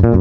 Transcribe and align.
Man 0.00 0.14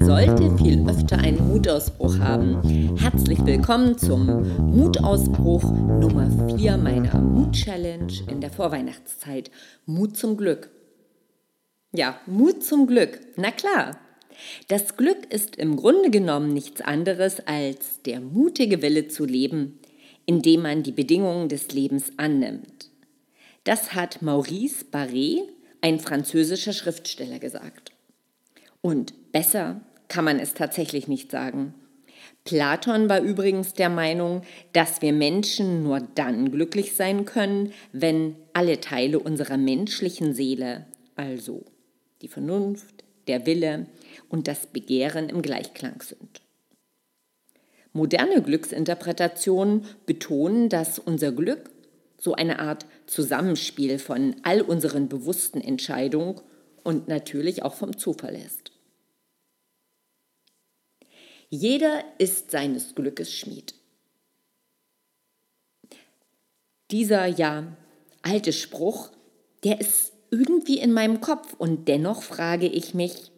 sollte 0.00 0.56
viel 0.56 0.88
öfter 0.88 1.18
einen 1.18 1.48
Mutausbruch 1.48 2.20
haben. 2.20 2.96
Herzlich 2.96 3.44
willkommen 3.44 3.98
zum 3.98 4.26
Mutausbruch 4.70 5.64
Nummer 5.64 6.30
4 6.56 6.76
meiner 6.76 7.20
Mut-Challenge 7.20 8.12
in 8.30 8.40
der 8.40 8.50
Vorweihnachtszeit. 8.50 9.50
Mut 9.86 10.16
zum 10.16 10.36
Glück. 10.36 10.70
Ja, 11.92 12.20
Mut 12.26 12.62
zum 12.62 12.86
Glück. 12.86 13.18
Na 13.34 13.50
klar. 13.50 13.98
Das 14.68 14.96
Glück 14.96 15.32
ist 15.32 15.56
im 15.56 15.74
Grunde 15.74 16.10
genommen 16.10 16.52
nichts 16.52 16.82
anderes 16.82 17.44
als 17.48 18.00
der 18.02 18.20
mutige 18.20 18.80
Wille 18.80 19.08
zu 19.08 19.24
leben, 19.24 19.80
indem 20.26 20.62
man 20.62 20.82
die 20.82 20.92
Bedingungen 20.92 21.48
des 21.48 21.72
Lebens 21.72 22.12
annimmt. 22.16 22.90
Das 23.64 23.94
hat 23.94 24.22
Maurice 24.22 24.84
Barré, 24.90 25.42
ein 25.80 26.00
französischer 26.00 26.72
Schriftsteller, 26.72 27.38
gesagt. 27.38 27.92
Und 28.80 29.32
besser 29.32 29.80
kann 30.08 30.24
man 30.24 30.38
es 30.38 30.54
tatsächlich 30.54 31.08
nicht 31.08 31.30
sagen. 31.30 31.74
Platon 32.44 33.08
war 33.08 33.20
übrigens 33.20 33.72
der 33.72 33.88
Meinung, 33.88 34.42
dass 34.72 35.00
wir 35.00 35.12
Menschen 35.12 35.84
nur 35.84 36.00
dann 36.00 36.50
glücklich 36.50 36.94
sein 36.94 37.24
können, 37.24 37.72
wenn 37.92 38.34
alle 38.52 38.80
Teile 38.80 39.20
unserer 39.20 39.56
menschlichen 39.56 40.34
Seele, 40.34 40.86
also 41.14 41.64
die 42.20 42.28
Vernunft, 42.28 43.04
der 43.28 43.46
Wille 43.46 43.86
und 44.28 44.48
das 44.48 44.66
Begehren 44.66 45.28
im 45.28 45.42
Gleichklang 45.42 46.02
sind. 46.02 46.42
Moderne 47.92 48.42
Glücksinterpretationen 48.42 49.84
betonen, 50.06 50.68
dass 50.68 50.98
unser 50.98 51.32
Glück 51.32 51.70
so 52.18 52.34
eine 52.34 52.60
Art 52.60 52.86
Zusammenspiel 53.06 53.98
von 53.98 54.36
all 54.44 54.62
unseren 54.62 55.08
bewussten 55.08 55.60
Entscheidungen 55.60 56.40
und 56.84 57.08
natürlich 57.08 57.64
auch 57.64 57.74
vom 57.74 57.98
Zufall 57.98 58.34
ist. 58.34 58.70
Jeder 61.50 62.04
ist 62.18 62.50
seines 62.50 62.94
Glückes 62.94 63.32
Schmied. 63.32 63.74
Dieser 66.90 67.26
ja 67.26 67.76
alte 68.22 68.52
Spruch, 68.52 69.10
der 69.64 69.80
ist 69.80 70.12
irgendwie 70.30 70.78
in 70.78 70.92
meinem 70.92 71.20
Kopf 71.20 71.54
und 71.58 71.88
dennoch 71.88 72.22
frage 72.22 72.66
ich 72.66 72.94
mich, 72.94 73.31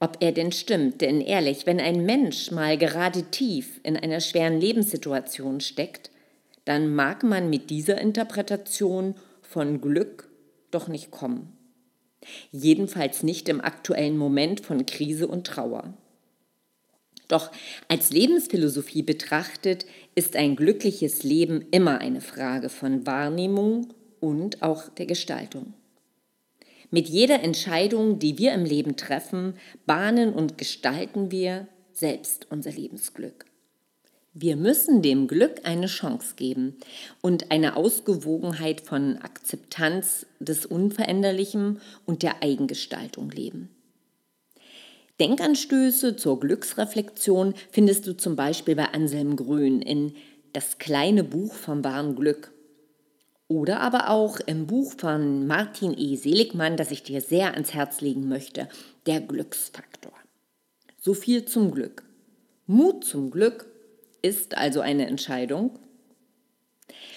ob 0.00 0.16
er 0.20 0.32
denn 0.32 0.50
stimmt. 0.50 1.02
Denn 1.02 1.20
ehrlich, 1.20 1.66
wenn 1.66 1.78
ein 1.78 2.04
Mensch 2.04 2.50
mal 2.50 2.76
gerade 2.76 3.22
tief 3.24 3.80
in 3.82 3.96
einer 3.96 4.20
schweren 4.20 4.58
Lebenssituation 4.58 5.60
steckt, 5.60 6.10
dann 6.64 6.94
mag 6.94 7.22
man 7.22 7.50
mit 7.50 7.70
dieser 7.70 8.00
Interpretation 8.00 9.14
von 9.42 9.80
Glück 9.80 10.28
doch 10.70 10.88
nicht 10.88 11.10
kommen. 11.10 11.56
Jedenfalls 12.52 13.22
nicht 13.22 13.48
im 13.48 13.60
aktuellen 13.60 14.16
Moment 14.16 14.60
von 14.60 14.84
Krise 14.86 15.26
und 15.26 15.46
Trauer. 15.46 15.94
Doch 17.28 17.50
als 17.88 18.10
Lebensphilosophie 18.10 19.02
betrachtet 19.02 19.86
ist 20.14 20.36
ein 20.36 20.56
glückliches 20.56 21.22
Leben 21.22 21.64
immer 21.70 21.98
eine 21.98 22.20
Frage 22.20 22.68
von 22.68 23.06
Wahrnehmung 23.06 23.88
und 24.18 24.62
auch 24.62 24.88
der 24.88 25.06
Gestaltung. 25.06 25.74
Mit 26.90 27.08
jeder 27.08 27.42
Entscheidung, 27.42 28.18
die 28.18 28.38
wir 28.38 28.52
im 28.52 28.64
Leben 28.64 28.96
treffen, 28.96 29.54
bahnen 29.86 30.32
und 30.32 30.58
gestalten 30.58 31.30
wir 31.30 31.68
selbst 31.92 32.48
unser 32.50 32.72
Lebensglück. 32.72 33.46
Wir 34.32 34.56
müssen 34.56 35.02
dem 35.02 35.26
Glück 35.26 35.60
eine 35.64 35.86
Chance 35.86 36.34
geben 36.36 36.76
und 37.20 37.50
eine 37.50 37.76
Ausgewogenheit 37.76 38.80
von 38.80 39.18
Akzeptanz 39.18 40.26
des 40.38 40.66
Unveränderlichen 40.66 41.80
und 42.06 42.22
der 42.22 42.42
Eigengestaltung 42.42 43.30
leben. 43.30 43.70
Denkanstöße 45.18 46.16
zur 46.16 46.40
Glücksreflexion 46.40 47.54
findest 47.70 48.06
du 48.06 48.16
zum 48.16 48.36
Beispiel 48.36 48.76
bei 48.76 48.86
Anselm 48.86 49.36
Grün 49.36 49.82
in 49.82 50.14
Das 50.52 50.78
kleine 50.78 51.22
Buch 51.22 51.52
vom 51.52 51.84
wahren 51.84 52.16
Glück 52.16 52.52
oder 53.50 53.80
aber 53.80 54.10
auch 54.10 54.38
im 54.38 54.68
Buch 54.68 54.94
von 54.96 55.48
Martin 55.48 55.92
E. 55.98 56.14
Seligmann, 56.14 56.76
das 56.76 56.92
ich 56.92 57.02
dir 57.02 57.20
sehr 57.20 57.54
ans 57.54 57.74
Herz 57.74 58.00
legen 58.00 58.28
möchte, 58.28 58.68
Der 59.06 59.20
Glücksfaktor. 59.20 60.12
So 61.00 61.14
viel 61.14 61.44
zum 61.46 61.72
Glück. 61.72 62.04
Mut 62.68 63.04
zum 63.04 63.32
Glück 63.32 63.66
ist 64.22 64.56
also 64.56 64.80
eine 64.80 65.08
Entscheidung. 65.08 65.80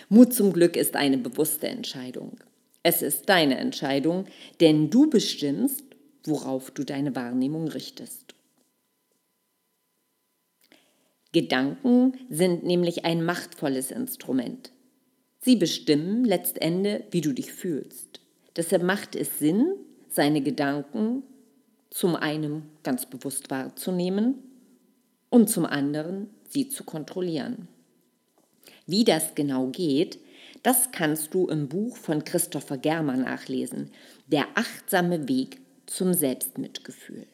Mut 0.10 0.34
zum 0.34 0.54
Glück 0.54 0.76
ist 0.76 0.96
eine 0.96 1.20
bewusste 1.20 1.68
Entscheidung. 1.68 2.38
Es 2.82 3.04
ist 3.04 3.30
deine 3.30 3.60
Entscheidung, 3.60 4.26
denn 4.60 4.90
du 4.90 5.12
bestimmst, 5.12 5.84
worauf 6.24 6.72
du 6.72 6.84
deine 6.84 7.16
Wahrnehmung 7.16 7.68
richtest. 7.68 8.34
Gedanken 11.32 12.14
sind 12.28 12.64
nämlich 12.64 13.06
ein 13.06 13.24
machtvolles 13.24 13.92
Instrument. 13.92 14.72
Sie 15.44 15.58
bestimmen 15.58 16.24
letztendlich, 16.24 17.04
wie 17.12 17.20
du 17.20 17.34
dich 17.34 17.52
fühlst. 17.52 18.22
Deshalb 18.56 18.84
macht 18.84 19.16
es 19.16 19.40
Sinn, 19.40 19.74
seine 20.08 20.42
Gedanken 20.42 21.24
zum 21.90 22.16
einen 22.16 22.70
ganz 22.84 23.06
bewusst 23.06 23.52
wahrzunehmen 23.52 24.36
und 25.30 25.50
zum 25.50 25.66
anderen 25.66 26.30
sie 26.48 26.70
zu 26.70 26.86
kontrollieren. 26.86 27.68
Wie 28.88 29.04
das 29.04 29.36
genau 29.36 29.68
geht, 29.68 30.18
das 30.62 30.92
kannst 30.92 31.34
du 31.34 31.48
im 31.48 31.68
Buch 31.68 31.98
von 31.98 32.24
Christopher 32.24 32.78
Germer 32.78 33.18
nachlesen, 33.18 33.92
Der 34.28 34.46
achtsame 34.56 35.28
Weg 35.28 35.60
zum 35.88 36.14
Selbstmitgefühl. 36.14 37.28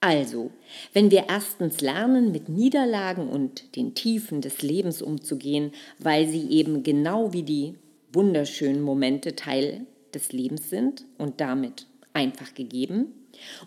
Also, 0.00 0.50
wenn 0.94 1.10
wir 1.10 1.26
erstens 1.28 1.82
lernen, 1.82 2.32
mit 2.32 2.48
Niederlagen 2.48 3.28
und 3.28 3.76
den 3.76 3.94
Tiefen 3.94 4.40
des 4.40 4.62
Lebens 4.62 5.02
umzugehen, 5.02 5.72
weil 5.98 6.26
sie 6.26 6.48
eben 6.50 6.82
genau 6.82 7.34
wie 7.34 7.42
die 7.42 7.74
wunderschönen 8.12 8.80
Momente 8.80 9.36
Teil 9.36 9.86
des 10.14 10.32
Lebens 10.32 10.70
sind 10.70 11.04
und 11.18 11.40
damit 11.40 11.86
einfach 12.14 12.54
gegeben, 12.54 13.12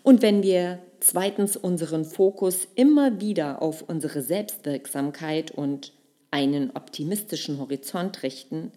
und 0.02 0.22
wenn 0.22 0.42
wir 0.42 0.78
zweitens 1.00 1.56
unseren 1.56 2.04
Fokus 2.04 2.68
immer 2.74 3.20
wieder 3.20 3.62
auf 3.62 3.82
unsere 3.88 4.22
Selbstwirksamkeit 4.22 5.50
und 5.50 5.92
einen 6.30 6.70
optimistischen 6.70 7.58
Horizont 7.58 8.22
richten, 8.22 8.72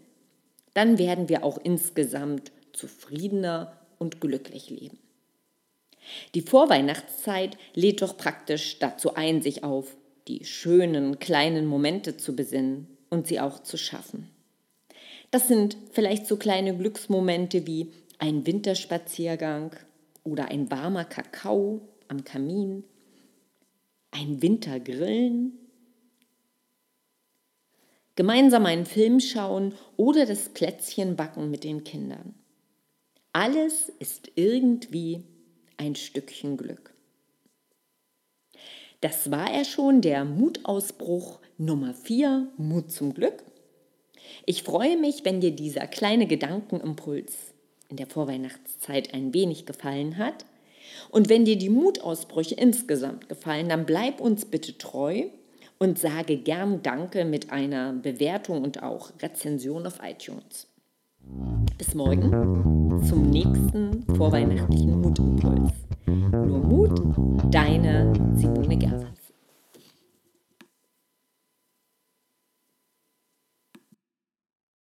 dann 0.74 0.98
werden 0.98 1.30
wir 1.30 1.44
auch 1.44 1.58
insgesamt 1.58 2.52
zufriedener 2.74 3.74
und 3.98 4.22
glücklich 4.22 4.70
leben. 4.70 5.00
Die 6.36 6.42
Vorweihnachtszeit 6.42 7.58
lädt 7.74 8.02
doch 8.02 8.18
praktisch 8.18 8.80
dazu 8.80 9.16
ein, 9.16 9.42
sich 9.42 9.64
auf 9.64 9.96
die 10.28 10.46
schönen 10.46 11.20
kleinen 11.20 11.66
Momente 11.66 12.18
zu 12.18 12.36
besinnen 12.36 12.88
und 13.10 13.28
sie 13.28 13.40
auch 13.40 13.64
zu 13.64 13.78
schaffen. 13.78 14.30
Das 15.32 15.48
sind 15.48 15.78
vielleicht 15.92 16.26
so 16.28 16.38
kleine 16.38 16.76
Glücksmomente 16.76 17.68
wie 17.68 17.92
ein 18.20 18.46
Winterspaziergang 18.46 19.76
oder 20.24 20.50
ein 20.50 20.70
warmer 20.72 21.06
Kakao 21.06 21.82
am 22.08 22.24
Kamin, 22.24 22.84
ein 24.12 24.42
Wintergrillen, 24.42 25.58
gemeinsam 28.16 28.66
einen 28.66 28.86
Film 28.86 29.20
schauen 29.20 29.76
oder 29.96 30.26
das 30.26 30.50
Plätzchen 30.50 31.16
backen 31.16 31.52
mit 31.52 31.64
den 31.64 31.84
Kindern. 31.84 32.34
Alles 33.32 33.90
ist 34.00 34.32
irgendwie 34.36 35.24
ein 35.78 35.96
Stückchen 35.96 36.58
Glück. 36.58 36.94
Das 39.02 39.30
war 39.30 39.52
er 39.52 39.64
schon, 39.64 40.02
der 40.02 40.26
Mutausbruch 40.26 41.40
Nummer 41.58 41.94
4, 41.94 42.48
Mut 42.58 42.92
zum 42.92 43.14
Glück. 43.14 43.44
Ich 44.46 44.64
freue 44.64 44.98
mich, 44.98 45.24
wenn 45.24 45.40
dir 45.40 45.52
dieser 45.52 45.88
kleine 45.88 46.28
Gedankenimpuls 46.28 47.54
in 47.90 47.98
der 47.98 48.08
Vorweihnachtszeit 48.08 49.14
ein 49.14 49.34
wenig 49.34 49.66
gefallen 49.66 50.18
hat. 50.18 50.46
Und 51.10 51.30
wenn 51.30 51.46
dir 51.46 51.58
die 51.58 51.70
Mutausbrüche 51.70 52.56
insgesamt 52.56 53.30
gefallen, 53.30 53.70
dann 53.70 53.86
bleib 53.86 54.20
uns 54.20 54.46
bitte 54.46 54.78
treu 54.78 55.26
und 55.78 56.00
sage 56.00 56.38
gern 56.38 56.82
Danke 56.82 57.24
mit 57.24 57.52
einer 57.52 57.94
Bewertung 57.94 58.64
und 58.64 58.82
auch 58.82 59.12
Rezension 59.22 59.86
auf 59.86 60.00
iTunes. 60.04 60.68
Bis 61.78 61.94
morgen 61.94 63.04
zum 63.04 63.30
nächsten 63.30 64.04
vorweihnachtlichen 64.16 65.00
Mutimpuls. 65.00 65.72
Nur 66.08 66.60
Mut, 66.60 67.02
deine 67.52 68.14